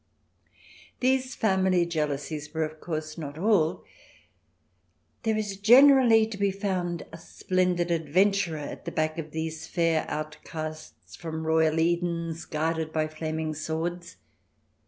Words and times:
These 0.99 1.35
family 1.35 1.85
jealousies 1.85 2.55
were, 2.55 2.63
of 2.63 2.79
course, 2.81 3.19
not 3.19 3.37
all. 3.37 3.83
There 5.21 5.39
generally 5.39 6.23
is 6.25 6.31
to 6.31 6.37
be 6.39 6.49
found 6.49 7.05
a 7.13 7.19
splendid 7.19 7.89
adven 7.89 8.29
turer 8.31 8.65
at 8.71 8.85
the 8.85 8.91
back 8.91 9.19
of 9.19 9.29
these 9.29 9.67
fair 9.67 10.05
outcasts 10.09 11.15
from 11.15 11.45
royal 11.45 11.79
Edens 11.79 12.45
guarded 12.45 12.91
by 12.91 13.07
flaming 13.07 13.53
swords. 13.53 14.15